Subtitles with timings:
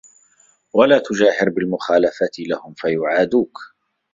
[0.73, 3.57] وَلَا تُجَاهِرْهُمْ بِالْمُخَالَفَةِ لَهُمْ فَيُعَادُوك